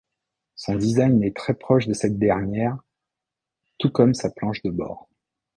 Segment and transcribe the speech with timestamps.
[0.55, 2.75] Son design est très proche de cette dernière,
[3.77, 5.07] tout comme sa planche de bord.